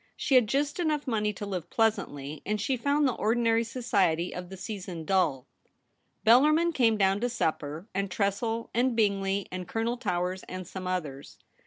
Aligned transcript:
She 0.17 0.33
had 0.33 0.47
just 0.47 0.79
enough 0.79 1.05
money 1.05 1.31
to 1.33 1.45
live 1.45 1.69
pleasantly, 1.69 2.41
and 2.43 2.59
she 2.59 2.75
found 2.75 3.07
the 3.07 3.13
ordinary 3.13 3.63
society 3.63 4.33
of 4.33 4.49
the 4.49 4.57
season 4.57 5.05
dull. 5.05 5.45
Bellarmin 6.25 6.73
came 6.73 6.95
126 6.95 6.97
THE 6.97 7.05
REBEL 7.05 7.05
ROSE. 7.05 7.05
down 7.05 7.19
to 7.19 7.29
supper, 7.85 7.89
and 7.93 8.09
Tressel, 8.09 8.69
and 8.73 8.95
Bingley, 8.95 9.47
and 9.51 9.67
Colonel 9.67 9.97
Towers 9.97 10.41
and 10.49 10.65
some 10.65 10.87
others. 10.87 11.37